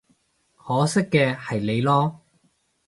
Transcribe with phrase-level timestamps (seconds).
[0.57, 2.15] 可惜嘅係你囉